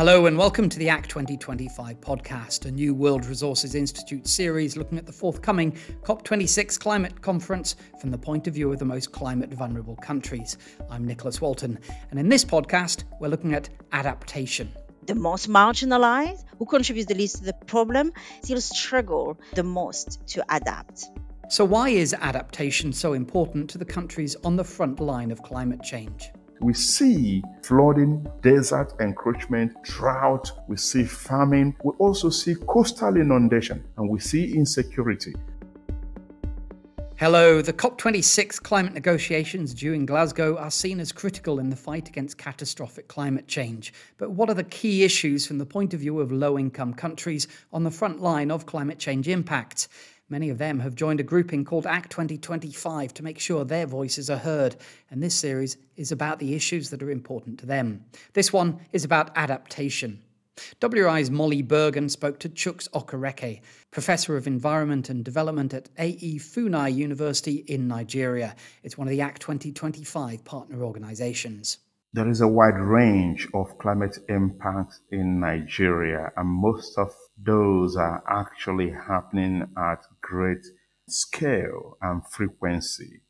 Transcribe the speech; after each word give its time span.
Hello 0.00 0.24
and 0.24 0.38
welcome 0.38 0.70
to 0.70 0.78
the 0.78 0.88
ACT 0.88 1.10
2025 1.10 2.00
podcast, 2.00 2.64
a 2.64 2.70
new 2.70 2.94
World 2.94 3.26
Resources 3.26 3.74
Institute 3.74 4.26
series 4.26 4.74
looking 4.74 4.96
at 4.96 5.04
the 5.04 5.12
forthcoming 5.12 5.72
COP26 6.04 6.80
climate 6.80 7.20
conference 7.20 7.76
from 8.00 8.10
the 8.10 8.16
point 8.16 8.46
of 8.46 8.54
view 8.54 8.72
of 8.72 8.78
the 8.78 8.84
most 8.86 9.12
climate 9.12 9.52
vulnerable 9.52 9.96
countries. 9.96 10.56
I'm 10.88 11.04
Nicholas 11.04 11.42
Walton, 11.42 11.78
and 12.10 12.18
in 12.18 12.30
this 12.30 12.46
podcast, 12.46 13.04
we're 13.20 13.28
looking 13.28 13.52
at 13.52 13.68
adaptation. 13.92 14.72
The 15.04 15.14
most 15.14 15.50
marginalized, 15.50 16.44
who 16.58 16.64
contribute 16.64 17.08
the 17.08 17.14
least 17.14 17.36
to 17.40 17.44
the 17.44 17.52
problem, 17.66 18.14
still 18.42 18.62
struggle 18.62 19.38
the 19.54 19.64
most 19.64 20.26
to 20.28 20.42
adapt. 20.48 21.10
So, 21.50 21.62
why 21.62 21.90
is 21.90 22.14
adaptation 22.14 22.94
so 22.94 23.12
important 23.12 23.68
to 23.68 23.76
the 23.76 23.84
countries 23.84 24.34
on 24.44 24.56
the 24.56 24.64
front 24.64 24.98
line 24.98 25.30
of 25.30 25.42
climate 25.42 25.82
change? 25.82 26.30
We 26.60 26.74
see 26.74 27.42
flooding, 27.62 28.26
desert 28.42 28.92
encroachment, 29.00 29.82
drought, 29.82 30.52
we 30.68 30.76
see 30.76 31.04
famine, 31.04 31.74
we 31.82 31.92
also 31.98 32.28
see 32.28 32.54
coastal 32.66 33.16
inundation, 33.16 33.82
and 33.96 34.10
we 34.10 34.20
see 34.20 34.54
insecurity. 34.54 35.34
Hello. 37.16 37.60
The 37.60 37.72
COP26 37.74 38.62
climate 38.62 38.94
negotiations 38.94 39.74
due 39.74 39.92
in 39.92 40.06
Glasgow 40.06 40.56
are 40.56 40.70
seen 40.70 41.00
as 41.00 41.12
critical 41.12 41.60
in 41.60 41.68
the 41.68 41.76
fight 41.76 42.08
against 42.08 42.38
catastrophic 42.38 43.08
climate 43.08 43.46
change. 43.46 43.92
But 44.16 44.30
what 44.30 44.48
are 44.48 44.54
the 44.54 44.64
key 44.64 45.04
issues 45.04 45.46
from 45.46 45.58
the 45.58 45.66
point 45.66 45.92
of 45.92 46.00
view 46.00 46.20
of 46.20 46.32
low 46.32 46.58
income 46.58 46.94
countries 46.94 47.46
on 47.74 47.84
the 47.84 47.90
front 47.90 48.20
line 48.22 48.50
of 48.50 48.64
climate 48.64 48.98
change 48.98 49.28
impacts? 49.28 49.88
Many 50.30 50.48
of 50.48 50.58
them 50.58 50.78
have 50.78 50.94
joined 50.94 51.18
a 51.18 51.24
grouping 51.24 51.64
called 51.64 51.86
ACT 51.86 52.12
2025 52.12 53.12
to 53.14 53.24
make 53.24 53.40
sure 53.40 53.64
their 53.64 53.84
voices 53.84 54.30
are 54.30 54.36
heard, 54.36 54.76
and 55.10 55.20
this 55.20 55.34
series 55.34 55.76
is 55.96 56.12
about 56.12 56.38
the 56.38 56.54
issues 56.54 56.88
that 56.90 57.02
are 57.02 57.10
important 57.10 57.58
to 57.58 57.66
them. 57.66 58.04
This 58.32 58.52
one 58.52 58.78
is 58.92 59.04
about 59.04 59.36
adaptation. 59.36 60.22
WRI's 60.80 61.32
Molly 61.32 61.62
Bergen 61.62 62.08
spoke 62.08 62.38
to 62.38 62.48
Chuks 62.48 62.88
Okereke, 62.90 63.60
Professor 63.90 64.36
of 64.36 64.46
Environment 64.46 65.08
and 65.10 65.24
Development 65.24 65.74
at 65.74 65.88
AE 65.98 66.38
Funai 66.38 66.94
University 66.94 67.64
in 67.66 67.88
Nigeria. 67.88 68.54
It's 68.84 68.96
one 68.96 69.08
of 69.08 69.12
the 69.12 69.22
ACT 69.22 69.40
2025 69.40 70.44
partner 70.44 70.84
organizations. 70.84 71.78
There 72.12 72.28
is 72.28 72.40
a 72.40 72.48
wide 72.48 72.78
range 72.78 73.48
of 73.54 73.78
climate 73.78 74.18
impacts 74.28 75.00
in 75.10 75.40
Nigeria, 75.40 76.30
and 76.36 76.48
most 76.48 76.98
of 76.98 77.14
those 77.42 77.96
are 77.96 78.22
actually 78.28 78.90
happening 78.90 79.66
at 79.76 80.04
great 80.20 80.64
scale 81.08 81.96
and 82.02 82.22
frequency. 82.30 83.22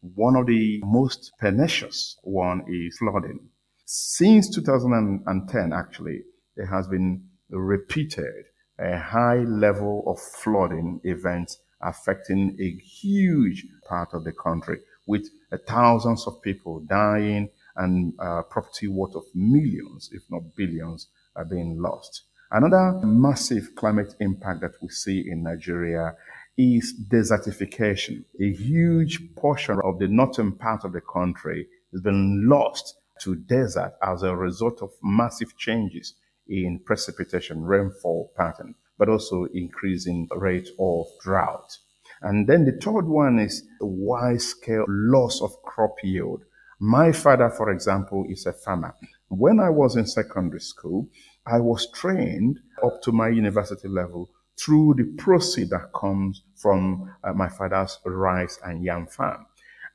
One 0.00 0.36
of 0.36 0.46
the 0.46 0.80
most 0.84 1.32
pernicious 1.38 2.16
one 2.22 2.64
is 2.68 2.98
flooding. 2.98 3.48
Since 3.86 4.54
2010, 4.54 5.72
actually, 5.72 6.22
there 6.56 6.66
has 6.66 6.88
been 6.88 7.24
repeated 7.50 8.44
a 8.78 8.98
high 8.98 9.38
level 9.38 10.04
of 10.06 10.18
flooding 10.20 11.00
events 11.04 11.58
affecting 11.80 12.56
a 12.60 12.70
huge 12.82 13.66
part 13.88 14.08
of 14.12 14.24
the 14.24 14.32
country 14.32 14.78
with 15.06 15.28
thousands 15.66 16.26
of 16.26 16.40
people 16.42 16.80
dying 16.80 17.48
and 17.76 18.14
uh, 18.18 18.42
property 18.42 18.88
worth 18.88 19.14
of 19.14 19.24
millions, 19.34 20.08
if 20.12 20.22
not 20.30 20.42
billions, 20.56 21.08
are 21.36 21.44
being 21.44 21.80
lost. 21.80 22.22
Another 22.54 23.00
massive 23.04 23.74
climate 23.74 24.14
impact 24.20 24.60
that 24.60 24.80
we 24.80 24.88
see 24.88 25.24
in 25.28 25.42
Nigeria 25.42 26.14
is 26.56 26.94
desertification. 27.10 28.22
A 28.40 28.52
huge 28.52 29.34
portion 29.34 29.80
of 29.82 29.98
the 29.98 30.06
northern 30.06 30.52
part 30.52 30.84
of 30.84 30.92
the 30.92 31.00
country 31.00 31.66
has 31.90 32.00
been 32.00 32.48
lost 32.48 32.94
to 33.22 33.34
desert 33.34 33.94
as 34.04 34.22
a 34.22 34.36
result 34.36 34.82
of 34.82 34.92
massive 35.02 35.56
changes 35.56 36.14
in 36.46 36.78
precipitation, 36.86 37.64
rainfall 37.64 38.30
pattern, 38.36 38.76
but 38.98 39.08
also 39.08 39.46
increasing 39.52 40.28
rate 40.36 40.68
of 40.78 41.06
drought. 41.24 41.76
And 42.22 42.46
then 42.46 42.66
the 42.66 42.78
third 42.80 43.08
one 43.08 43.40
is 43.40 43.66
the 43.80 43.86
wide 43.86 44.42
scale 44.42 44.84
loss 44.86 45.42
of 45.42 45.60
crop 45.64 45.96
yield. 46.04 46.44
My 46.78 47.10
father, 47.10 47.50
for 47.50 47.70
example, 47.70 48.26
is 48.28 48.46
a 48.46 48.52
farmer. 48.52 48.94
When 49.26 49.58
I 49.58 49.70
was 49.70 49.96
in 49.96 50.06
secondary 50.06 50.60
school, 50.60 51.08
I 51.46 51.60
was 51.60 51.90
trained 51.90 52.60
up 52.82 53.02
to 53.02 53.12
my 53.12 53.28
university 53.28 53.88
level 53.88 54.30
through 54.58 54.94
the 54.96 55.04
proceed 55.22 55.70
that 55.70 55.92
comes 55.94 56.42
from 56.56 57.12
uh, 57.22 57.32
my 57.32 57.48
father's 57.48 57.98
rice 58.04 58.58
and 58.64 58.84
yam 58.84 59.06
farm. 59.06 59.46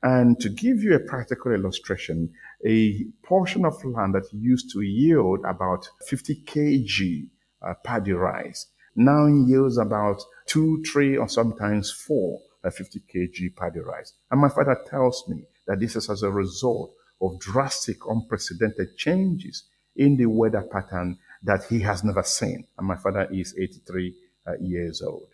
And 0.02 0.40
to 0.40 0.48
give 0.48 0.82
you 0.82 0.94
a 0.94 1.00
practical 1.00 1.52
illustration, 1.52 2.30
a 2.66 3.04
portion 3.22 3.64
of 3.64 3.84
land 3.84 4.14
that 4.14 4.32
used 4.32 4.70
to 4.72 4.80
yield 4.80 5.40
about 5.44 5.88
50 6.06 6.42
kg 6.46 7.28
uh, 7.62 7.74
paddy 7.84 8.12
rice 8.12 8.66
now 8.96 9.26
yields 9.26 9.78
about 9.78 10.22
two, 10.46 10.82
three, 10.82 11.16
or 11.16 11.28
sometimes 11.28 11.90
four 11.90 12.40
uh, 12.64 12.70
50 12.70 13.00
kg 13.12 13.56
paddy 13.56 13.80
rice. 13.80 14.12
And 14.30 14.40
my 14.40 14.48
father 14.48 14.76
tells 14.88 15.24
me 15.28 15.44
that 15.66 15.80
this 15.80 15.96
is 15.96 16.10
as 16.10 16.22
a 16.22 16.30
result 16.30 16.92
of 17.22 17.38
drastic, 17.38 17.98
unprecedented 18.06 18.96
changes 18.96 19.64
in 19.96 20.16
the 20.16 20.26
weather 20.26 20.62
pattern 20.62 21.18
that 21.42 21.64
he 21.64 21.80
has 21.80 22.04
never 22.04 22.22
seen. 22.22 22.66
And 22.78 22.86
my 22.86 22.96
father 22.96 23.28
is 23.32 23.54
83 23.58 24.14
uh, 24.46 24.52
years 24.60 25.02
old. 25.02 25.28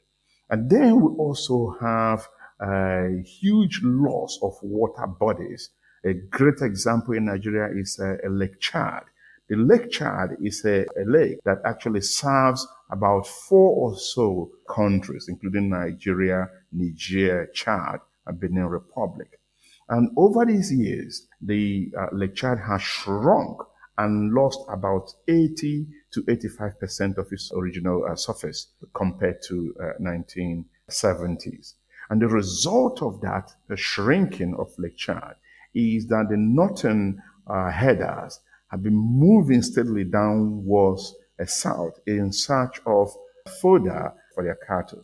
And 0.48 0.70
then 0.70 1.00
we 1.00 1.08
also 1.16 1.76
have 1.80 2.28
a 2.60 3.22
huge 3.22 3.80
loss 3.82 4.38
of 4.42 4.54
water 4.62 5.06
bodies. 5.06 5.70
A 6.04 6.14
great 6.14 6.60
example 6.62 7.14
in 7.14 7.26
Nigeria 7.26 7.68
is 7.78 7.98
uh, 8.00 8.16
a 8.24 8.30
Lake 8.30 8.60
Chad. 8.60 9.02
The 9.48 9.56
Lake 9.56 9.90
Chad 9.90 10.36
is 10.42 10.64
a, 10.64 10.82
a, 11.00 11.04
lake 11.06 11.38
that 11.44 11.58
actually 11.64 12.00
serves 12.00 12.66
about 12.90 13.26
four 13.26 13.70
or 13.90 13.96
so 13.96 14.50
countries, 14.68 15.26
including 15.28 15.70
Nigeria, 15.70 16.48
Niger, 16.72 17.46
Chad, 17.54 18.00
and 18.26 18.40
Benin 18.40 18.66
Republic. 18.66 19.40
And 19.88 20.10
over 20.16 20.44
these 20.44 20.72
years, 20.72 21.28
the 21.40 21.92
uh, 21.96 22.06
Lake 22.12 22.34
Chad 22.34 22.58
has 22.58 22.82
shrunk 22.82 23.60
and 23.98 24.32
lost 24.32 24.60
about 24.68 25.12
80 25.28 25.86
to 26.12 26.22
85% 26.22 27.18
of 27.18 27.32
its 27.32 27.50
original 27.54 28.04
uh, 28.04 28.14
surface 28.14 28.68
compared 28.94 29.42
to 29.48 29.74
uh, 29.80 29.84
1970s. 30.00 31.74
And 32.10 32.20
the 32.20 32.28
result 32.28 33.02
of 33.02 33.20
that, 33.22 33.52
the 33.68 33.76
shrinking 33.76 34.54
of 34.58 34.70
Lake 34.78 34.96
Chad, 34.96 35.34
is 35.74 36.06
that 36.08 36.26
the 36.30 36.36
northern 36.36 37.22
uh, 37.46 37.70
headers 37.70 38.40
have 38.68 38.82
been 38.82 38.96
moving 38.96 39.62
steadily 39.62 40.04
downwards 40.04 41.14
uh, 41.40 41.46
south 41.46 41.98
in 42.06 42.32
search 42.32 42.80
of 42.86 43.10
fodder 43.60 44.12
for 44.34 44.44
their 44.44 44.58
cattle. 44.66 45.02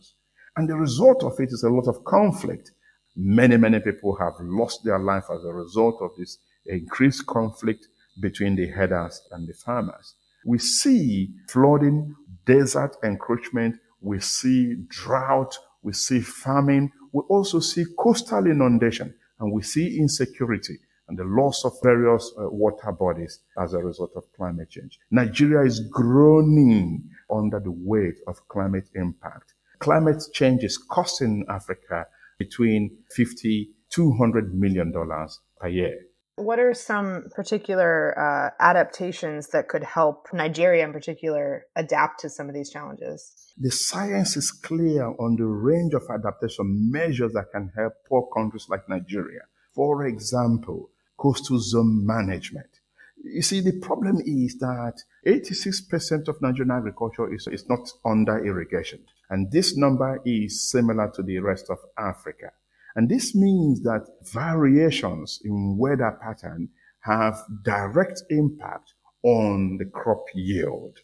And 0.55 0.69
the 0.69 0.75
result 0.75 1.23
of 1.23 1.39
it 1.39 1.49
is 1.51 1.63
a 1.63 1.69
lot 1.69 1.87
of 1.87 2.03
conflict. 2.03 2.71
Many, 3.15 3.57
many 3.57 3.79
people 3.79 4.15
have 4.17 4.33
lost 4.39 4.83
their 4.83 4.99
life 4.99 5.25
as 5.33 5.43
a 5.43 5.53
result 5.53 6.01
of 6.01 6.11
this 6.17 6.37
increased 6.65 7.25
conflict 7.25 7.87
between 8.19 8.55
the 8.55 8.67
headers 8.67 9.21
and 9.31 9.47
the 9.47 9.53
farmers. 9.53 10.15
We 10.45 10.57
see 10.59 11.31
flooding, 11.47 12.15
desert 12.45 12.95
encroachment, 13.03 13.75
we 14.01 14.19
see 14.19 14.75
drought, 14.87 15.57
we 15.81 15.93
see 15.93 16.19
famine, 16.21 16.91
we 17.11 17.21
also 17.29 17.59
see 17.59 17.85
coastal 17.97 18.45
inundation, 18.47 19.13
and 19.39 19.51
we 19.51 19.61
see 19.61 19.97
insecurity 19.97 20.77
and 21.07 21.17
the 21.17 21.23
loss 21.23 21.65
of 21.65 21.73
various 21.83 22.31
uh, 22.39 22.49
water 22.49 22.91
bodies 22.91 23.39
as 23.57 23.73
a 23.73 23.79
result 23.79 24.11
of 24.15 24.23
climate 24.33 24.69
change. 24.69 24.99
Nigeria 25.11 25.65
is 25.65 25.81
groaning 25.91 27.03
under 27.29 27.59
the 27.59 27.71
weight 27.71 28.15
of 28.27 28.47
climate 28.47 28.89
impact. 28.95 29.53
Climate 29.79 30.23
change 30.33 30.63
is 30.63 30.77
costing 30.77 31.45
Africa 31.49 32.07
between 32.39 32.97
50 33.11 33.69
200 33.93 34.55
million 34.55 34.91
dollars 34.91 35.39
per 35.59 35.67
year. 35.67 35.99
What 36.35 36.57
are 36.59 36.73
some 36.73 37.29
particular 37.35 38.17
uh, 38.17 38.49
adaptations 38.59 39.49
that 39.49 39.67
could 39.67 39.83
help 39.83 40.29
Nigeria 40.33 40.83
in 40.83 40.91
particular 40.91 41.65
adapt 41.75 42.21
to 42.21 42.29
some 42.29 42.49
of 42.49 42.55
these 42.55 42.71
challenges? 42.71 43.53
The 43.55 43.69
science 43.69 44.35
is 44.35 44.51
clear 44.51 45.05
on 45.19 45.35
the 45.35 45.45
range 45.45 45.93
of 45.93 46.01
adaptation 46.09 46.91
measures 46.91 47.33
that 47.33 47.51
can 47.51 47.71
help 47.75 47.93
poor 48.09 48.27
countries 48.35 48.65
like 48.67 48.89
Nigeria. 48.89 49.41
For 49.75 50.07
example, 50.07 50.89
coastal 51.17 51.59
zone 51.59 52.03
management. 52.03 52.79
You 53.23 53.43
see, 53.43 53.61
the 53.61 53.79
problem 53.79 54.19
is 54.25 54.57
that 54.57 55.03
86% 55.27 56.27
of 56.27 56.41
Nigerian 56.41 56.71
agriculture 56.71 57.31
is, 57.31 57.47
is 57.47 57.69
not 57.69 57.87
under 58.03 58.43
irrigation. 58.43 59.05
And 59.29 59.51
this 59.51 59.77
number 59.77 60.19
is 60.25 60.67
similar 60.67 61.11
to 61.15 61.21
the 61.21 61.37
rest 61.39 61.69
of 61.69 61.77
Africa. 61.95 62.53
And 62.95 63.09
this 63.09 63.33
means 63.33 63.81
that 63.83 64.05
variations 64.33 65.39
in 65.43 65.77
weather 65.77 66.17
pattern 66.21 66.69
have 67.01 67.37
direct 67.63 68.23
impact 68.29 68.93
on 69.23 69.77
the 69.77 69.85
crop 69.85 70.25
yield. 70.33 70.97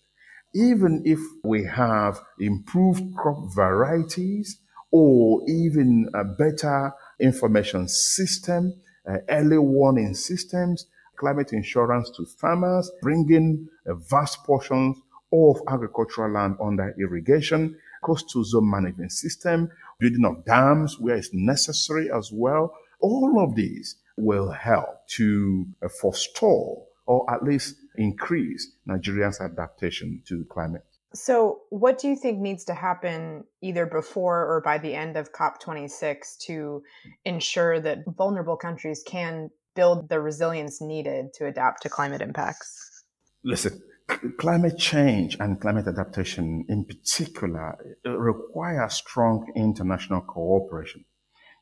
Even 0.54 1.02
if 1.06 1.20
we 1.44 1.64
have 1.66 2.20
improved 2.40 3.04
crop 3.16 3.54
varieties 3.56 4.60
or 4.92 5.42
even 5.48 6.10
a 6.14 6.24
better 6.24 6.92
information 7.20 7.88
system, 7.88 8.74
uh, 9.08 9.18
early 9.30 9.58
warning 9.58 10.14
systems, 10.14 10.88
climate 11.18 11.54
insurance 11.54 12.10
to 12.12 12.26
farmers, 12.26 12.90
bringing 13.02 13.68
vast 13.86 14.44
portions 14.44 14.98
of 15.32 15.62
agricultural 15.68 16.32
land 16.32 16.56
under 16.62 16.96
irrigation, 17.00 17.78
coastal 18.04 18.44
zone 18.44 18.70
management 18.70 19.12
system, 19.12 19.70
building 20.00 20.26
of 20.26 20.46
dams 20.46 21.00
where 21.00 21.16
it's 21.16 21.30
necessary 21.34 22.10
as 22.12 22.32
well. 22.32 22.74
All 23.02 23.44
of 23.44 23.56
these 23.56 23.96
will 24.18 24.52
help 24.52 25.08
to 25.08 25.66
uh, 25.84 25.90
forestall 26.02 26.88
or 27.06 27.32
at 27.34 27.44
least 27.44 27.76
increase 27.96 28.72
Nigeria's 28.86 29.40
adaptation 29.42 30.22
to 30.28 30.46
climate. 30.50 30.84
So, 31.14 31.62
what 31.70 31.98
do 31.98 32.08
you 32.08 32.16
think 32.16 32.40
needs 32.40 32.64
to 32.66 32.76
happen 32.76 33.44
either 33.62 33.88
before 33.88 34.46
or 34.46 34.62
by 34.62 34.78
the 34.78 34.94
end 34.94 35.18
of 35.18 35.34
COP26 35.34 36.38
to 36.46 36.84
ensure 37.26 37.80
that 37.80 38.06
vulnerable 38.16 38.56
countries 38.56 39.04
can 39.06 39.50
build 39.76 40.08
the 40.08 40.20
resilience 40.20 40.82
needed 40.82 41.34
to 41.34 41.48
adapt 41.48 41.82
to 41.84 41.90
climate 41.90 42.22
impacts? 42.22 43.04
Listen, 43.44 43.82
climate 44.38 44.78
change 44.78 45.38
and 45.40 45.60
climate 45.60 45.88
adaptation 45.88 46.66
in 46.68 46.86
particular 46.86 47.78
require 48.06 48.90
strong 48.90 49.52
international 49.56 50.22
cooperation. 50.22 51.06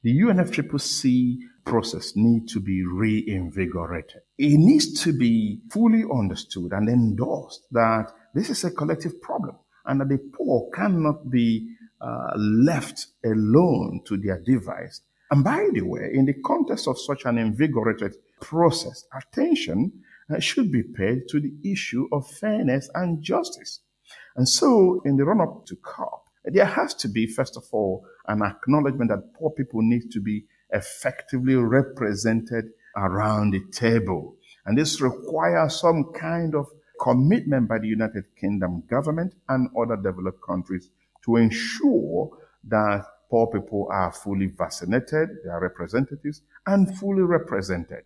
The 0.04 0.20
UNFCCC 0.20 1.38
process 1.66 2.14
needs 2.16 2.54
to 2.54 2.60
be 2.60 2.84
reinvigorated. 2.86 4.22
It 4.38 4.58
needs 4.58 5.02
to 5.04 5.18
be 5.18 5.62
fully 5.72 6.04
understood 6.12 6.72
and 6.72 6.88
endorsed 6.88 7.64
that 7.72 8.12
this 8.34 8.50
is 8.50 8.64
a 8.64 8.72
collective 8.72 9.22
problem 9.22 9.56
and 9.86 10.00
that 10.00 10.10
the 10.10 10.20
poor 10.34 10.70
cannot 10.74 11.30
be 11.30 11.76
uh, 12.00 12.32
left 12.38 13.08
alone 13.26 14.02
to 14.06 14.18
their 14.18 14.40
device. 14.40 15.02
And 15.32 15.44
by 15.44 15.68
the 15.74 15.82
way, 15.82 16.12
in 16.14 16.26
the 16.26 16.36
context 16.46 16.88
of 16.88 17.00
such 17.00 17.26
an 17.26 17.38
invigorated 17.38 18.16
process, 18.40 19.06
attention 19.14 19.92
uh, 19.92 20.06
should 20.44 20.72
be 20.72 20.84
paid 20.84 21.28
to 21.30 21.40
the 21.40 21.54
issue 21.64 22.08
of 22.12 22.28
fairness 22.28 22.90
and 22.94 23.22
justice. 23.22 23.82
And 24.36 24.48
so, 24.48 25.02
in 25.06 25.18
the 25.18 25.26
run 25.26 25.42
up 25.42 25.66
to 25.68 25.76
COP, 25.78 26.26
there 26.46 26.66
has 26.66 26.94
to 26.96 27.08
be, 27.08 27.28
first 27.28 27.58
of 27.58 27.64
all, 27.72 28.06
an 28.28 28.42
acknowledgement 28.42 29.10
that 29.10 29.34
poor 29.34 29.52
people 29.52 29.82
need 29.82 30.12
to 30.12 30.22
be 30.22 30.46
effectively 30.72 31.56
represented 31.56 32.66
around 32.96 33.52
the 33.52 33.62
table. 33.72 34.36
And 34.66 34.78
this 34.78 35.02
requires 35.02 35.80
some 35.80 36.12
kind 36.14 36.56
of 36.56 36.68
commitment 37.02 37.68
by 37.68 37.80
the 37.80 37.88
United 37.88 38.26
Kingdom 38.40 38.84
government 38.90 39.34
and 39.50 39.70
other 39.78 39.96
developed 39.96 40.42
countries 40.46 40.90
to 41.26 41.36
ensure 41.36 42.30
that 42.66 43.06
poor 43.30 43.48
people 43.48 43.88
are 43.92 44.12
fully 44.12 44.48
vaccinated, 44.48 45.30
their 45.44 45.60
representatives, 45.60 46.42
and 46.66 46.98
fully 46.98 47.22
represented. 47.22 48.04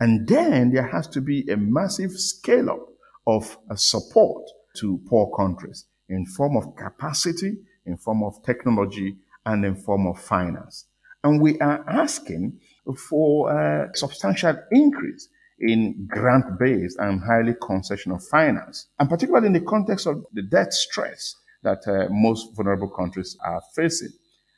And 0.00 0.26
then 0.26 0.72
there 0.72 0.88
has 0.88 1.06
to 1.08 1.20
be 1.20 1.48
a 1.50 1.56
massive 1.56 2.12
scale 2.12 2.70
up 2.70 2.88
of 3.26 3.56
support 3.76 4.44
to 4.76 5.00
poor 5.08 5.34
countries 5.36 5.86
in 6.08 6.26
form 6.26 6.56
of 6.56 6.76
capacity, 6.76 7.56
in 7.86 7.96
form 7.96 8.22
of 8.22 8.42
technology, 8.44 9.16
and 9.46 9.64
in 9.64 9.76
form 9.76 10.06
of 10.06 10.20
finance. 10.20 10.86
And 11.22 11.40
we 11.40 11.58
are 11.60 11.84
asking 11.88 12.60
for 13.08 13.50
a 13.50 13.90
substantial 13.94 14.56
increase 14.70 15.28
in 15.58 16.06
grant-based 16.10 16.98
and 16.98 17.22
highly 17.22 17.54
concessional 17.54 18.22
finance, 18.22 18.88
and 18.98 19.08
particularly 19.08 19.46
in 19.46 19.52
the 19.52 19.60
context 19.60 20.06
of 20.06 20.24
the 20.32 20.42
debt 20.42 20.74
stress 20.74 21.36
that 21.62 21.86
uh, 21.86 22.08
most 22.10 22.54
vulnerable 22.54 22.90
countries 22.90 23.36
are 23.42 23.62
facing. 23.74 24.10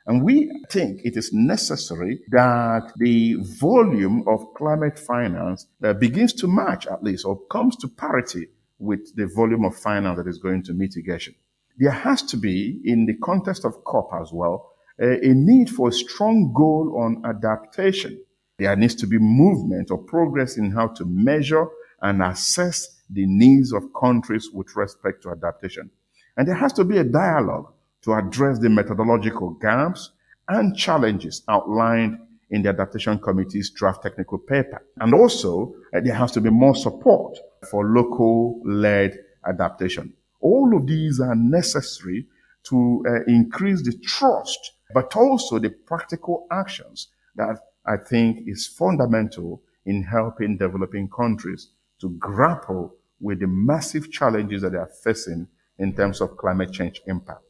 And 0.07 0.23
we 0.23 0.51
think 0.71 1.01
it 1.05 1.17
is 1.17 1.33
necessary 1.33 2.21
that 2.31 2.93
the 2.97 3.35
volume 3.41 4.25
of 4.29 4.55
climate 4.55 4.99
finance 4.99 5.67
begins 5.99 6.33
to 6.35 6.47
match 6.47 6.87
at 6.87 7.03
least 7.03 7.25
or 7.25 7.41
comes 7.51 7.77
to 7.77 7.89
parity 7.89 8.49
with 8.79 9.15
the 9.17 9.27
volume 9.27 9.65
of 9.65 9.77
finance 9.77 10.19
that 10.19 10.29
is 10.29 10.39
going 10.39 10.63
to 10.65 10.75
mitigation. 10.75 11.35
There 11.79 11.91
has 11.91 12.23
to 12.23 12.37
be, 12.37 12.81
in 12.85 13.07
the 13.07 13.15
context 13.15 13.65
of 13.65 13.85
COP 13.85 14.11
as 14.21 14.33
well, 14.33 14.73
a 14.99 15.35
need 15.35 15.69
for 15.71 15.89
a 15.89 15.93
strong 15.93 16.53
goal 16.55 16.99
on 16.99 17.23
adaptation 17.27 18.21
there 18.59 18.75
needs 18.75 18.95
to 18.97 19.07
be 19.07 19.19
movement 19.19 19.91
or 19.91 19.99
progress 19.99 20.57
in 20.57 20.71
how 20.71 20.89
to 20.89 21.05
measure 21.05 21.67
and 22.01 22.23
assess 22.23 23.03
the 23.11 23.27
needs 23.27 23.73
of 23.73 23.83
countries 23.99 24.51
with 24.53 24.75
respect 24.77 25.23
to 25.23 25.31
adaptation. 25.31 25.91
And 26.37 26.49
there 26.49 26.55
has 26.55 26.73
to 26.75 26.85
be 26.85 26.99
a 26.99 27.05
dialogue 27.05 27.73
to 28.07 28.15
address 28.15 28.61
the 28.61 28.71
methodological 28.71 29.51
gaps 29.61 30.13
and 30.49 30.77
challenges 30.77 31.43
outlined 31.49 32.17
in 32.51 32.63
the 32.63 32.69
Adaptation 32.69 33.19
Committee's 33.19 33.71
draft 33.71 34.01
technical 34.01 34.39
paper. 34.39 34.81
And 35.01 35.13
also, 35.13 35.75
uh, 35.93 36.01
there 36.01 36.15
has 36.15 36.31
to 36.33 36.41
be 36.41 36.49
more 36.49 36.77
support 36.77 37.37
for 37.69 37.85
local 37.85 38.63
led 38.65 39.19
adaptation. 39.45 40.13
All 40.41 40.77
of 40.77 40.87
these 40.87 41.21
are 41.21 41.35
necessary 41.35 42.27
to 42.69 43.05
uh, 43.09 43.25
increase 43.27 43.83
the 43.83 43.99
trust, 43.99 44.75
but 44.95 45.17
also 45.17 45.59
the 45.59 45.71
practical 45.71 46.47
actions 46.53 47.09
that 47.35 47.59
I 47.87 47.97
think 47.97 48.47
is 48.47 48.69
fundamental 48.69 49.63
in 49.85 50.05
helping 50.05 50.57
developing 50.59 51.09
countries 51.09 51.71
to 52.01 52.11
grapple 52.11 52.95
with 53.21 53.41
the 53.41 53.49
massive 53.49 54.13
challenges 54.13 54.63
that 54.63 54.71
they 54.71 54.79
are 54.79 54.91
facing 55.03 55.49
in 55.81 55.93
terms 55.93 56.21
of 56.21 56.37
climate 56.37 56.73
change 56.73 57.03
impact. 57.09 57.46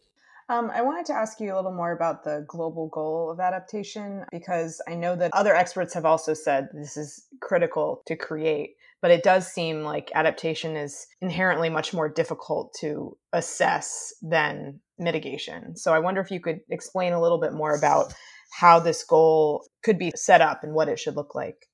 Um, 0.49 0.71
I 0.73 0.83
wanted 0.83 1.07
to 1.07 1.15
ask 1.15 1.41
you 1.41 1.53
a 1.53 1.57
little 1.57 1.75
more 1.75 1.91
about 1.91 2.23
the 2.23 2.45
global 2.47 2.89
goal 2.89 3.31
of 3.31 3.41
adaptation 3.41 4.25
because 4.31 4.81
I 4.89 4.95
know 4.95 5.17
that 5.17 5.35
other 5.35 5.55
experts 5.55 5.93
have 5.95 6.05
also 6.05 6.35
said 6.35 6.69
this 6.73 6.97
is 6.97 7.27
critical 7.41 8.03
to 8.07 8.15
create, 8.15 8.77
but 9.03 9.11
it 9.11 9.25
does 9.25 9.49
seem 9.49 9.83
like 9.83 10.13
adaptation 10.15 10.77
is 10.77 11.09
inherently 11.21 11.69
much 11.69 11.93
more 11.93 12.09
difficult 12.09 12.75
to 12.81 13.17
assess 13.33 14.15
than 14.23 14.79
mitigation. 14.99 15.77
So 15.77 15.93
I 15.93 15.99
wonder 15.99 16.21
if 16.21 16.31
you 16.31 16.39
could 16.39 16.61
explain 16.71 17.13
a 17.13 17.21
little 17.21 17.41
bit 17.41 17.53
more 17.53 17.75
about 17.75 18.15
how 18.53 18.79
this 18.79 19.05
goal 19.05 19.67
could 19.83 19.99
be 19.99 20.13
set 20.15 20.41
up 20.41 20.63
and 20.63 20.75
what 20.75 20.89
it 20.89 20.99
should 20.99 21.17
look 21.17 21.35
like? 21.35 21.67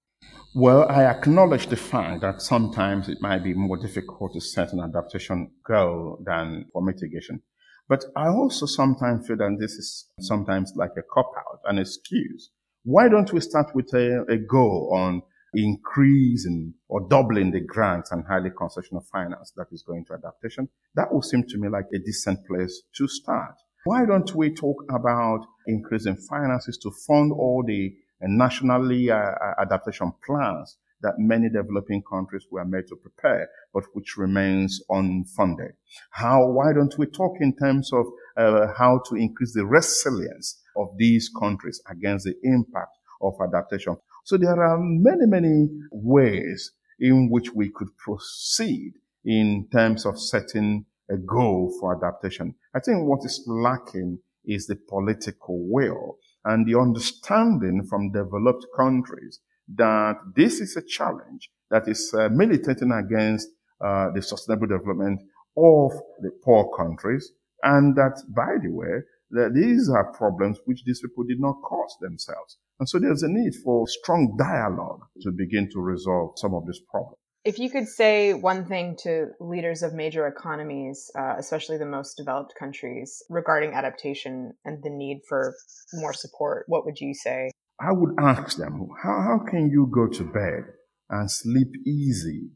Well, 0.54 0.86
I 0.88 1.04
acknowledge 1.04 1.66
the 1.68 1.76
fact 1.76 2.20
that 2.22 2.42
sometimes 2.42 3.08
it 3.08 3.18
might 3.20 3.42
be 3.42 3.54
more 3.54 3.76
difficult 3.76 4.34
to 4.34 4.40
set 4.40 4.72
an 4.72 4.80
adaptation 4.80 5.50
goal 5.66 6.22
than 6.24 6.66
for 6.72 6.82
mitigation. 6.82 7.42
But 7.88 8.04
I 8.16 8.28
also 8.28 8.66
sometimes 8.66 9.26
feel 9.26 9.36
that 9.36 9.56
this 9.58 9.72
is 9.72 10.08
sometimes 10.20 10.72
like 10.76 10.92
a 10.96 11.02
cop 11.02 11.32
out, 11.36 11.60
an 11.64 11.78
excuse. 11.78 12.50
Why 12.84 13.08
don't 13.08 13.32
we 13.32 13.40
start 13.40 13.74
with 13.74 13.92
a, 13.94 14.24
a 14.28 14.38
goal 14.38 14.92
on 14.94 15.22
increasing 15.54 16.74
or 16.88 17.06
doubling 17.08 17.50
the 17.50 17.60
grants 17.60 18.10
and 18.12 18.24
highly 18.26 18.50
concessional 18.50 19.04
finance 19.12 19.52
that 19.56 19.66
is 19.72 19.82
going 19.82 20.04
to 20.06 20.14
adaptation? 20.14 20.68
That 20.94 21.12
would 21.12 21.24
seem 21.24 21.44
to 21.48 21.58
me 21.58 21.68
like 21.68 21.86
a 21.94 21.98
decent 21.98 22.46
place 22.46 22.82
to 22.96 23.08
start. 23.08 23.54
Why 23.84 24.06
don't 24.06 24.32
we 24.34 24.54
talk 24.54 24.84
about 24.90 25.44
increasing 25.66 26.16
finances 26.16 26.78
to 26.78 26.90
fund 27.06 27.32
all 27.32 27.64
the 27.66 27.94
nationally 28.20 29.10
uh, 29.10 29.16
uh, 29.16 29.54
adaptation 29.60 30.12
plans 30.24 30.76
that 31.02 31.18
many 31.18 31.48
developing 31.48 32.02
countries 32.08 32.46
were 32.50 32.64
made 32.64 32.86
to 32.88 32.96
prepare, 32.96 33.48
but 33.74 33.84
which 33.92 34.16
remains 34.16 34.80
unfunded? 34.90 35.72
How, 36.10 36.46
why 36.46 36.72
don't 36.72 36.96
we 36.98 37.06
talk 37.06 37.36
in 37.40 37.54
terms 37.56 37.92
of 37.92 38.06
uh, 38.36 38.68
how 38.76 39.00
to 39.08 39.16
increase 39.16 39.52
the 39.54 39.66
resilience 39.66 40.60
of 40.76 40.88
these 40.96 41.30
countries 41.38 41.80
against 41.88 42.24
the 42.24 42.34
impact 42.42 42.96
of 43.20 43.34
adaptation? 43.42 43.96
So 44.24 44.36
there 44.36 44.62
are 44.62 44.78
many, 44.78 45.26
many 45.26 45.68
ways 45.90 46.72
in 47.00 47.28
which 47.30 47.52
we 47.54 47.70
could 47.70 47.88
proceed 47.98 48.92
in 49.24 49.68
terms 49.72 50.06
of 50.06 50.20
setting 50.20 50.86
a 51.10 51.16
goal 51.16 51.76
for 51.80 51.96
adaptation. 51.96 52.54
I 52.74 52.80
think 52.80 53.06
what 53.06 53.24
is 53.24 53.42
lacking 53.46 54.20
is 54.44 54.66
the 54.66 54.76
political 54.76 55.58
will 55.68 56.18
and 56.44 56.66
the 56.66 56.78
understanding 56.78 57.86
from 57.88 58.12
developed 58.12 58.66
countries 58.76 59.40
that 59.76 60.16
this 60.34 60.60
is 60.60 60.76
a 60.76 60.82
challenge 60.82 61.50
that 61.70 61.88
is 61.88 62.12
uh, 62.14 62.28
militating 62.30 62.92
against 62.92 63.48
uh, 63.84 64.10
the 64.14 64.22
sustainable 64.22 64.66
development 64.66 65.20
of 65.56 65.92
the 66.20 66.30
poor 66.44 66.70
countries 66.76 67.32
and 67.62 67.96
that, 67.96 68.22
by 68.34 68.56
the 68.62 68.70
way, 68.70 69.02
that 69.30 69.54
these 69.54 69.88
are 69.88 70.12
problems 70.12 70.58
which 70.66 70.84
these 70.84 71.00
people 71.00 71.24
did 71.24 71.40
not 71.40 71.56
cause 71.62 71.96
themselves. 72.00 72.58
And 72.78 72.88
so 72.88 72.98
there's 72.98 73.22
a 73.22 73.28
need 73.28 73.54
for 73.64 73.86
strong 73.88 74.36
dialogue 74.38 75.00
to 75.22 75.30
begin 75.30 75.70
to 75.72 75.80
resolve 75.80 76.32
some 76.36 76.54
of 76.54 76.66
these 76.66 76.80
problems. 76.90 77.16
If 77.44 77.58
you 77.58 77.70
could 77.70 77.88
say 77.88 78.34
one 78.34 78.66
thing 78.66 78.96
to 79.02 79.28
leaders 79.40 79.82
of 79.82 79.94
major 79.94 80.28
economies, 80.28 81.10
uh, 81.18 81.34
especially 81.38 81.76
the 81.76 81.86
most 81.86 82.16
developed 82.16 82.54
countries, 82.56 83.20
regarding 83.28 83.72
adaptation 83.72 84.52
and 84.64 84.80
the 84.82 84.90
need 84.90 85.22
for 85.28 85.54
more 85.94 86.12
support, 86.12 86.66
what 86.68 86.84
would 86.84 87.00
you 87.00 87.14
say? 87.14 87.50
I 87.80 87.92
would 87.92 88.14
ask 88.18 88.56
them, 88.56 88.88
how, 89.02 89.20
how 89.20 89.40
can 89.48 89.70
you 89.70 89.90
go 89.92 90.06
to 90.06 90.24
bed 90.24 90.64
and 91.10 91.30
sleep 91.30 91.68
easy 91.86 92.50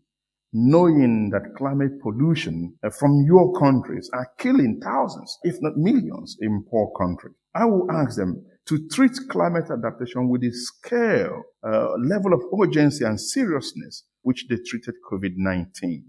knowing 0.53 1.31
that 1.31 1.55
climate 1.57 2.01
pollution 2.01 2.75
uh, 2.85 2.91
from 2.91 3.25
your 3.27 3.53
countries 3.59 4.09
are 4.15 4.31
killing 4.39 4.81
thousands, 4.83 5.39
if 5.43 5.57
not 5.61 5.77
millions, 5.77 6.37
in 6.41 6.65
poor 6.71 6.93
countries? 6.99 7.35
I 7.55 7.65
will 7.65 7.91
ask 7.91 8.17
them 8.17 8.45
to 8.67 8.89
treat 8.89 9.13
climate 9.29 9.71
adaptation 9.71 10.29
with 10.29 10.43
the 10.43 10.53
scale, 10.53 11.43
uh, 11.65 11.95
level 11.99 12.33
of 12.35 12.43
urgency 12.63 13.05
and 13.05 13.21
seriousness 13.21 14.05
which 14.23 14.47
they 14.49 14.57
treated 14.57 14.95
COVID-19. 15.11 16.03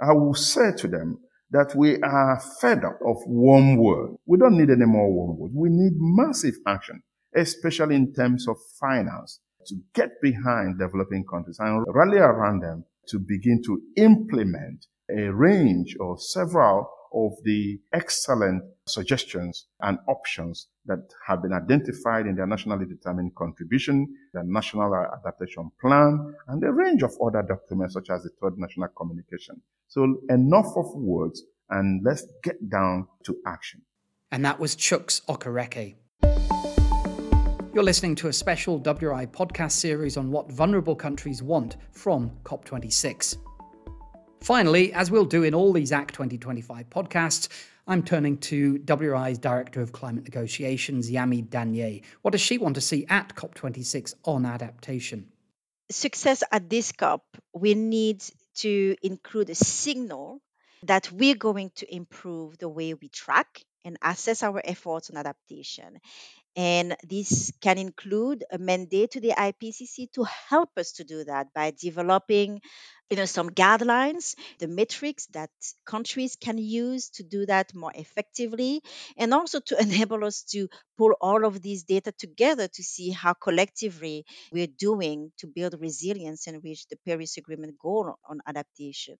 I 0.00 0.12
will 0.12 0.34
say 0.34 0.72
to 0.76 0.88
them 0.88 1.18
that 1.50 1.74
we 1.74 2.00
are 2.02 2.40
fed 2.60 2.84
up 2.84 2.98
of 3.06 3.16
wormwood. 3.26 4.16
We 4.26 4.36
don't 4.36 4.58
need 4.58 4.70
any 4.70 4.84
more 4.84 5.10
wormwood. 5.10 5.52
We 5.54 5.70
need 5.70 5.92
massive 5.96 6.54
action, 6.66 7.02
especially 7.36 7.94
in 7.94 8.12
terms 8.12 8.48
of 8.48 8.56
finance, 8.80 9.40
to 9.66 9.76
get 9.94 10.20
behind 10.22 10.78
developing 10.78 11.24
countries 11.24 11.58
and 11.58 11.84
rally 11.88 12.18
around 12.18 12.60
them 12.60 12.84
to 13.08 13.18
begin 13.18 13.62
to 13.64 13.80
implement 13.96 14.86
a 15.10 15.28
range 15.28 15.96
or 16.00 16.18
several 16.18 16.90
of 17.14 17.32
the 17.44 17.78
excellent 17.92 18.62
suggestions 18.86 19.66
and 19.80 19.98
options 20.08 20.68
that 20.84 20.98
have 21.26 21.42
been 21.42 21.52
identified 21.52 22.26
in 22.26 22.34
their 22.34 22.46
nationally 22.46 22.84
determined 22.84 23.34
contribution, 23.34 24.06
the 24.34 24.42
national 24.44 24.92
adaptation 24.94 25.70
plan, 25.80 26.34
and 26.48 26.62
a 26.64 26.72
range 26.72 27.02
of 27.02 27.12
other 27.24 27.42
documents 27.42 27.94
such 27.94 28.10
as 28.10 28.22
the 28.22 28.30
third 28.40 28.58
national 28.58 28.88
communication. 28.88 29.60
So 29.88 30.20
enough 30.28 30.76
of 30.76 30.94
words 30.94 31.42
and 31.70 32.02
let's 32.04 32.26
get 32.42 32.68
down 32.68 33.06
to 33.24 33.36
action. 33.46 33.82
And 34.30 34.44
that 34.44 34.60
was 34.60 34.76
Chuks 34.76 35.24
Okereke. 35.26 35.96
You're 37.76 37.84
listening 37.84 38.14
to 38.14 38.28
a 38.28 38.32
special 38.32 38.80
WRI 38.80 39.26
podcast 39.26 39.72
series 39.72 40.16
on 40.16 40.30
what 40.30 40.50
vulnerable 40.50 40.96
countries 40.96 41.42
want 41.42 41.76
from 41.90 42.30
COP26. 42.42 43.36
Finally, 44.40 44.94
as 44.94 45.10
we'll 45.10 45.26
do 45.26 45.42
in 45.42 45.52
all 45.52 45.74
these 45.74 45.92
ACT 45.92 46.14
2025 46.14 46.88
podcasts, 46.88 47.48
I'm 47.86 48.02
turning 48.02 48.38
to 48.38 48.78
WRI's 48.78 49.36
Director 49.36 49.82
of 49.82 49.92
Climate 49.92 50.24
Negotiations, 50.24 51.10
Yamide 51.10 51.50
Dagnet. 51.50 52.04
What 52.22 52.30
does 52.30 52.40
she 52.40 52.56
want 52.56 52.76
to 52.76 52.80
see 52.80 53.04
at 53.10 53.34
COP26 53.34 54.14
on 54.24 54.46
adaptation? 54.46 55.26
Success 55.90 56.42
at 56.50 56.70
this 56.70 56.92
COP, 56.92 57.26
we 57.52 57.74
need 57.74 58.24
to 58.54 58.96
include 59.02 59.50
a 59.50 59.54
signal 59.54 60.40
that 60.84 61.12
we're 61.12 61.34
going 61.34 61.72
to 61.74 61.94
improve 61.94 62.56
the 62.56 62.70
way 62.70 62.94
we 62.94 63.10
track 63.10 63.60
and 63.84 63.98
assess 64.00 64.42
our 64.42 64.62
efforts 64.64 65.10
on 65.10 65.18
adaptation. 65.18 65.98
And 66.56 66.96
this 67.06 67.52
can 67.60 67.78
include 67.78 68.44
a 68.50 68.58
mandate 68.58 69.12
to 69.12 69.20
the 69.20 69.34
IPCC 69.36 70.08
to 70.14 70.24
help 70.24 70.70
us 70.78 70.92
to 70.92 71.04
do 71.04 71.24
that 71.24 71.52
by 71.54 71.70
developing 71.78 72.60
you 73.10 73.16
know 73.16 73.24
some 73.24 73.50
guidelines 73.50 74.34
the 74.58 74.66
metrics 74.66 75.26
that 75.26 75.50
countries 75.84 76.36
can 76.40 76.58
use 76.58 77.08
to 77.10 77.22
do 77.22 77.46
that 77.46 77.72
more 77.74 77.92
effectively 77.94 78.82
and 79.16 79.32
also 79.32 79.60
to 79.60 79.78
enable 79.86 80.24
us 80.24 80.42
to 80.42 80.68
pull 80.98 81.12
all 81.20 81.44
of 81.44 81.62
these 81.62 81.84
data 81.84 82.12
together 82.18 82.66
to 82.66 82.82
see 82.82 83.10
how 83.10 83.32
collectively 83.32 84.24
we're 84.50 84.66
doing 84.66 85.30
to 85.38 85.46
build 85.46 85.74
resilience 85.80 86.46
and 86.48 86.64
reach 86.64 86.86
the 86.88 86.96
paris 87.06 87.36
agreement 87.36 87.78
goal 87.78 88.14
on 88.28 88.40
adaptation. 88.46 89.16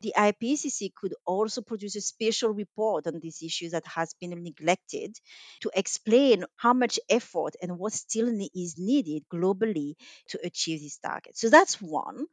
The 0.00 0.12
ipcc 0.16 0.92
could 0.94 1.14
also 1.24 1.62
produce 1.62 1.94
a 1.96 2.00
special 2.00 2.50
report 2.50 3.06
on 3.06 3.20
these 3.20 3.42
issues 3.42 3.72
that 3.72 3.86
has 3.86 4.14
been 4.20 4.30
neglected 4.42 5.16
to 5.60 5.70
explain 5.74 6.44
how 6.56 6.72
much 6.78 6.98
effort 7.10 7.56
and 7.62 7.78
what 7.78 7.92
still 7.92 8.28
is 8.54 8.76
needed 8.78 9.24
globally 9.32 9.94
to 10.28 10.38
achieve 10.44 10.80
these 10.80 10.98
targets. 10.98 11.40
So 11.40 11.50
that's 11.50 11.80
one 11.82 12.26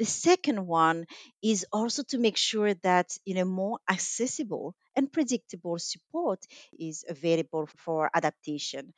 the 0.00 0.06
second 0.06 0.66
one 0.66 1.06
is 1.42 1.66
also 1.72 2.02
to 2.10 2.18
make 2.18 2.36
sure 2.38 2.74
that 2.88 3.08
you 3.24 3.34
know 3.36 3.44
more 3.44 3.78
accessible 3.88 4.74
and 4.96 5.12
predictable 5.12 5.78
support 5.78 6.40
is 6.78 7.04
available 7.08 7.68
for 7.84 8.10
adaptation. 8.14 8.92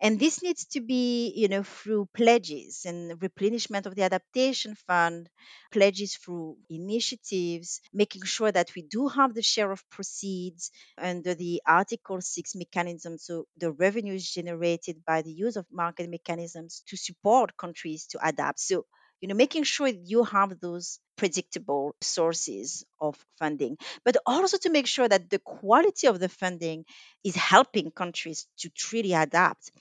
And 0.00 0.18
this 0.18 0.42
needs 0.42 0.64
to 0.68 0.80
be, 0.80 1.32
you 1.36 1.48
know, 1.48 1.62
through 1.62 2.08
pledges 2.14 2.84
and 2.86 3.20
replenishment 3.22 3.86
of 3.86 3.94
the 3.94 4.02
adaptation 4.04 4.74
fund, 4.74 5.28
pledges 5.72 6.16
through 6.16 6.56
initiatives, 6.70 7.80
making 7.92 8.22
sure 8.24 8.50
that 8.52 8.70
we 8.74 8.82
do 8.82 9.08
have 9.08 9.34
the 9.34 9.42
share 9.42 9.70
of 9.70 9.88
proceeds 9.90 10.70
under 10.98 11.34
the 11.34 11.62
Article 11.66 12.20
6 12.20 12.54
mechanism. 12.54 13.18
So 13.18 13.46
the 13.56 13.72
revenues 13.72 14.30
generated 14.30 15.04
by 15.06 15.22
the 15.22 15.32
use 15.32 15.56
of 15.56 15.66
market 15.70 16.08
mechanisms 16.10 16.82
to 16.88 16.96
support 16.96 17.56
countries 17.56 18.06
to 18.08 18.26
adapt. 18.26 18.60
So 18.60 18.86
you 19.26 19.28
know 19.28 19.34
making 19.34 19.64
sure 19.64 19.88
you 19.88 20.22
have 20.24 20.60
those 20.60 21.00
predictable 21.16 21.96
sources 22.00 22.84
of 23.00 23.16
funding 23.38 23.76
but 24.04 24.16
also 24.26 24.56
to 24.58 24.70
make 24.70 24.86
sure 24.86 25.08
that 25.08 25.28
the 25.30 25.38
quality 25.40 26.06
of 26.06 26.20
the 26.20 26.28
funding 26.28 26.84
is 27.24 27.34
helping 27.34 27.90
countries 27.90 28.46
to 28.58 28.68
truly 28.70 29.14
adapt. 29.14 29.72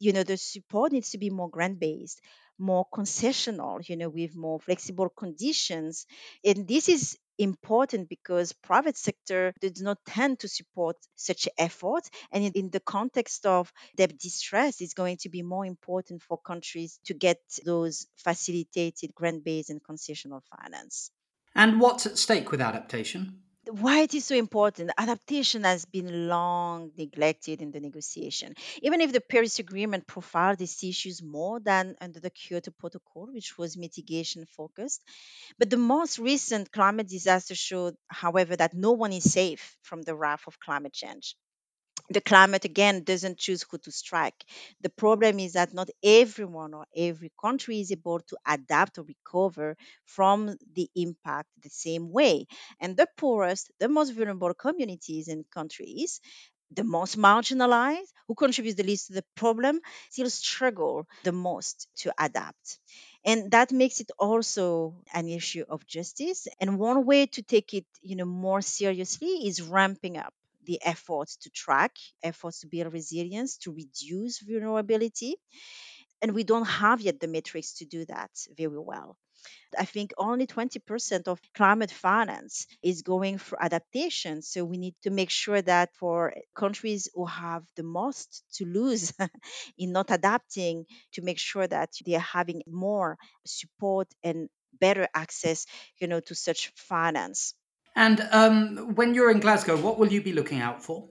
You 0.00 0.12
know 0.12 0.22
the 0.22 0.36
support 0.36 0.92
needs 0.92 1.10
to 1.10 1.18
be 1.18 1.30
more 1.30 1.50
grant 1.50 1.80
based 1.80 2.20
more 2.58 2.86
concessional 2.92 3.88
you 3.88 3.96
know 3.96 4.08
with 4.08 4.34
more 4.36 4.58
flexible 4.60 5.08
conditions 5.08 6.06
and 6.44 6.66
this 6.68 6.88
is 6.88 7.18
important 7.38 8.08
because 8.08 8.52
private 8.52 8.96
sector 8.96 9.52
does 9.60 9.80
not 9.80 9.98
tend 10.06 10.40
to 10.40 10.48
support 10.48 10.96
such 11.14 11.48
effort. 11.56 12.08
And 12.32 12.44
in, 12.54 12.70
the 12.70 12.80
context 12.80 13.46
of 13.46 13.72
debt 13.96 14.18
distress 14.18 14.80
it's 14.80 14.94
going 14.94 15.16
to 15.18 15.28
be 15.28 15.42
more 15.42 15.64
important 15.64 16.22
for 16.22 16.38
countries 16.38 17.00
to 17.06 17.14
get 17.14 17.38
those 17.64 18.06
facilitated 18.16 19.14
grant-based 19.14 19.70
and 19.70 19.82
concessional 19.82 20.42
finance. 20.44 21.10
And 21.54 21.80
what's 21.80 22.06
at 22.06 22.18
stake 22.18 22.50
with 22.50 22.60
adaptation 22.60 23.40
why 23.70 24.00
it 24.00 24.14
is 24.14 24.24
so 24.24 24.34
important? 24.34 24.90
Adaptation 24.98 25.64
has 25.64 25.84
been 25.84 26.28
long 26.28 26.90
neglected 26.96 27.60
in 27.62 27.70
the 27.70 27.80
negotiation. 27.80 28.54
Even 28.82 29.00
if 29.00 29.12
the 29.12 29.20
paris 29.20 29.58
agreement 29.58 30.06
profiled 30.06 30.58
these 30.58 30.82
issues 30.82 31.22
more 31.22 31.60
than 31.60 31.94
under 32.00 32.20
the 32.20 32.30
kyoto 32.30 32.70
protocol 32.70 33.28
which 33.32 33.56
was 33.58 33.76
mitigation 33.76 34.46
focused 34.46 35.02
but 35.58 35.70
the 35.70 35.76
most 35.76 36.18
recent 36.18 36.70
climate 36.72 37.08
disaster 37.08 37.54
showed 37.54 37.94
however 38.08 38.56
that 38.56 38.74
no 38.74 38.92
one 38.92 39.12
is 39.12 39.30
safe 39.32 39.76
from 39.82 40.02
the 40.02 40.14
wrath 40.14 40.44
of 40.46 40.58
climate 40.60 40.92
change 40.92 41.36
the 42.10 42.20
climate 42.20 42.64
again 42.64 43.02
doesn't 43.04 43.38
choose 43.38 43.64
who 43.70 43.78
to 43.78 43.90
strike. 43.92 44.44
The 44.80 44.90
problem 44.90 45.38
is 45.40 45.52
that 45.54 45.72
not 45.74 45.90
everyone 46.02 46.74
or 46.74 46.86
every 46.96 47.32
country 47.40 47.80
is 47.80 47.92
able 47.92 48.20
to 48.20 48.36
adapt 48.46 48.98
or 48.98 49.02
recover 49.04 49.76
from 50.04 50.56
the 50.74 50.90
impact 50.96 51.48
the 51.62 51.70
same 51.70 52.10
way. 52.10 52.46
And 52.80 52.96
the 52.96 53.08
poorest, 53.16 53.70
the 53.78 53.88
most 53.88 54.10
vulnerable 54.10 54.54
communities 54.54 55.28
and 55.28 55.48
countries, 55.50 56.20
the 56.70 56.84
most 56.84 57.16
marginalized, 57.16 58.12
who 58.26 58.34
contribute 58.34 58.76
the 58.76 58.82
least 58.84 59.06
to 59.08 59.14
the 59.14 59.24
problem, 59.34 59.80
still 60.10 60.28
struggle 60.30 61.06
the 61.24 61.32
most 61.32 61.88
to 61.96 62.12
adapt. 62.18 62.78
And 63.24 63.50
that 63.52 63.72
makes 63.72 64.00
it 64.00 64.10
also 64.18 65.02
an 65.14 65.28
issue 65.28 65.64
of 65.68 65.86
justice. 65.86 66.46
And 66.60 66.78
one 66.78 67.04
way 67.06 67.26
to 67.26 67.42
take 67.42 67.72
it, 67.74 67.86
you 68.02 68.16
know, 68.16 68.24
more 68.26 68.60
seriously 68.60 69.46
is 69.48 69.62
ramping 69.62 70.16
up 70.18 70.34
the 70.68 70.80
efforts 70.84 71.38
to 71.38 71.50
track, 71.50 71.96
efforts 72.22 72.60
to 72.60 72.68
build 72.68 72.94
resilience, 72.94 73.58
to 73.58 73.72
reduce 73.72 74.40
vulnerability. 74.40 75.36
And 76.22 76.34
we 76.34 76.44
don't 76.44 76.66
have 76.66 77.00
yet 77.00 77.18
the 77.20 77.26
metrics 77.28 77.74
to 77.78 77.84
do 77.84 78.04
that 78.06 78.30
very 78.56 78.78
well. 78.78 79.16
I 79.78 79.84
think 79.86 80.12
only 80.18 80.46
20% 80.46 81.28
of 81.28 81.40
climate 81.54 81.90
finance 81.92 82.66
is 82.82 83.02
going 83.02 83.38
for 83.38 83.62
adaptation. 83.62 84.42
So 84.42 84.64
we 84.64 84.78
need 84.78 84.96
to 85.04 85.10
make 85.10 85.30
sure 85.30 85.62
that 85.62 85.94
for 85.96 86.34
countries 86.56 87.08
who 87.14 87.26
have 87.26 87.64
the 87.76 87.84
most 87.84 88.44
to 88.56 88.66
lose 88.66 89.12
in 89.78 89.92
not 89.92 90.10
adapting, 90.10 90.86
to 91.14 91.22
make 91.22 91.38
sure 91.40 91.66
that 91.66 91.90
they 92.06 92.14
are 92.16 92.30
having 92.38 92.62
more 92.66 93.18
support 93.46 94.08
and 94.24 94.48
better 94.80 95.08
access, 95.14 95.66
you 96.00 96.08
know, 96.08 96.20
to 96.20 96.34
such 96.34 96.72
finance. 96.76 97.54
And 97.98 98.28
um, 98.30 98.94
when 98.94 99.12
you're 99.12 99.28
in 99.28 99.40
Glasgow, 99.40 99.76
what 99.76 99.98
will 99.98 100.12
you 100.12 100.22
be 100.22 100.32
looking 100.32 100.60
out 100.60 100.84
for? 100.84 101.08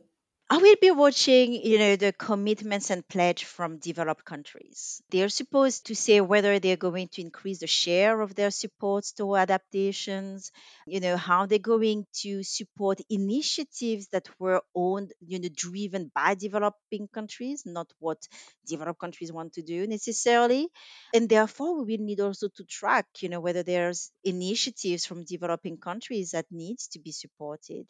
I 0.50 0.58
will 0.60 0.78
be 0.82 0.92
watching, 0.92 1.52
you 1.54 1.78
know, 1.78 1.96
the 1.98 2.14
commitments 2.14 2.90
and 2.90 3.06
pledge 3.06 3.44
from 3.44 3.80
developed 3.80 4.24
countries. 4.24 5.02
They're 5.10 5.28
supposed 5.28 5.88
to 5.88 5.96
say 5.96 6.22
whether 6.22 6.58
they're 6.60 6.78
going 6.78 7.10
to 7.10 7.22
increase 7.22 7.60
the 7.60 7.68
share 7.68 8.22
of 8.22 8.34
their 8.34 8.52
supports 8.52 9.12
to 9.14 9.36
adaptations, 9.36 10.52
you 10.86 11.02
know, 11.02 11.18
how 11.18 11.46
they're 11.48 11.60
going 11.60 12.06
to 12.22 12.44
support 12.44 13.02
initiatives 13.10 14.08
that 14.14 14.30
were 14.40 14.62
owned, 14.74 15.12
you 15.20 15.40
know, 15.40 15.50
driven 15.54 16.12
by 16.16 16.36
developing 16.36 17.10
countries, 17.10 17.64
not 17.66 17.92
what 18.00 18.26
developed 18.66 19.02
countries 19.02 19.34
want 19.34 19.52
to 19.54 19.62
do 19.62 19.86
necessarily. 19.86 20.70
And 21.14 21.28
therefore, 21.28 21.84
we 21.84 21.98
will 21.98 22.06
need 22.06 22.22
also 22.22 22.48
to 22.56 22.64
track, 22.64 23.06
you 23.20 23.28
know, 23.28 23.42
whether 23.42 23.64
there's 23.64 24.12
initiatives 24.24 25.06
from 25.06 25.26
developing 25.26 25.78
countries 25.78 26.32
that 26.32 26.46
needs 26.52 26.88
to 26.90 27.00
be 27.00 27.12
supported. 27.12 27.86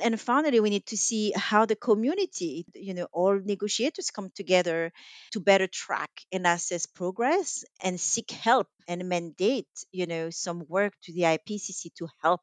And 0.00 0.20
finally, 0.20 0.60
we 0.60 0.70
need 0.70 0.86
to 0.86 0.96
see 0.96 1.32
how 1.36 1.66
the 1.66 1.76
community, 1.76 2.66
you 2.74 2.94
know, 2.94 3.06
all 3.12 3.38
negotiators 3.38 4.10
come 4.10 4.30
together 4.34 4.92
to 5.32 5.40
better 5.40 5.66
track 5.66 6.10
and 6.32 6.46
assess 6.46 6.86
progress 6.86 7.64
and 7.82 8.00
seek 8.00 8.30
help 8.30 8.68
and 8.88 9.08
mandate, 9.08 9.68
you 9.92 10.06
know, 10.06 10.30
some 10.30 10.64
work 10.68 10.94
to 11.04 11.12
the 11.12 11.22
IPCC 11.22 11.94
to 11.94 12.08
help 12.22 12.40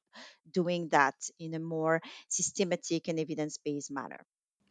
doing 0.52 0.90
that 0.90 1.16
in 1.40 1.54
a 1.54 1.60
more 1.60 2.02
systematic 2.30 3.08
and 3.08 3.20
evidence 3.20 3.58
based 3.58 3.92
manner. 3.92 4.26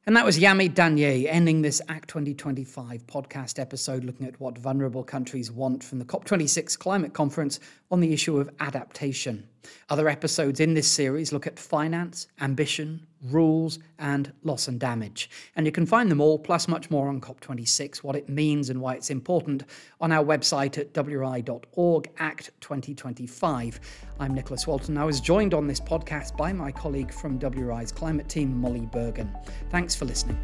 And 0.07 0.17
that 0.17 0.25
was 0.25 0.39
Yamide 0.39 0.75
Dagnet 0.75 1.27
ending 1.29 1.61
this 1.61 1.83
Act 1.87 2.09
2025 2.09 3.07
podcast 3.07 3.59
episode 3.59 4.03
looking 4.03 4.27
at 4.27 4.41
what 4.41 4.57
vulnerable 4.57 5.05
countries 5.05 5.53
want 5.53 5.85
from 5.85 5.99
the 5.99 6.07
COP26 6.07 6.79
climate 6.79 7.13
conference 7.13 7.61
on 7.91 8.01
the 8.01 8.13
issue 8.15 8.41
of 8.41 8.49
adaptation. 8.59 9.47
Other 9.89 10.09
episodes 10.09 10.61
in 10.61 10.75
this 10.75 10.89
series 10.89 11.33
look 11.33 11.47
at 11.47 11.59
finance, 11.59 12.29
ambition, 12.41 13.07
rules, 13.25 13.79
and 13.99 14.33
loss 14.43 14.69
and 14.69 14.81
damage. 14.81 15.31
And 15.57 15.67
you 15.67 15.73
can 15.73 15.87
find 15.87 16.11
them 16.11 16.21
all, 16.21 16.39
plus 16.39 16.69
much 16.69 16.91
more 16.91 17.09
on 17.09 17.21
COP26, 17.21 17.99
what 17.99 18.17
it 18.17 18.29
means 18.29 18.71
and 18.71 18.81
why 18.81 18.95
it's 18.95 19.11
important, 19.11 19.65
on 20.01 20.13
our 20.13 20.25
website 20.25 20.79
at 20.79 20.93
wri.org, 20.95 22.11
Act 22.19 22.51
2025. 22.61 23.81
I'm 24.19 24.35
Nicholas 24.35 24.67
Walton. 24.67 24.97
I 24.97 25.05
was 25.05 25.21
joined 25.21 25.55
on 25.55 25.67
this 25.67 25.81
podcast 25.81 26.37
by 26.37 26.53
my 26.53 26.73
colleague 26.73 27.13
from 27.13 27.39
WRI's 27.39 27.93
climate 27.93 28.29
team, 28.29 28.59
Molly 28.59 28.87
Bergen. 28.87 29.31
Thanks 29.71 29.95
for 29.95 30.05
listening. 30.05 30.39